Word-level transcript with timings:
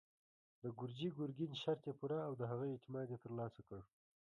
د 0.61 0.63
ګرجي 0.79 1.09
ګرګين 1.17 1.51
شرط 1.61 1.83
يې 1.89 1.93
پوره 1.99 2.19
او 2.27 2.33
د 2.39 2.41
هغه 2.51 2.65
اعتماد 2.69 3.07
يې 3.13 3.17
تر 3.23 3.31
لاسه 3.39 3.59
کړ. 3.67 3.79